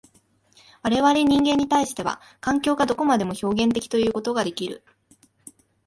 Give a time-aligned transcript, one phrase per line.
[0.81, 4.83] 我々人間に対しては、環境がどこまでも表現的ということができる。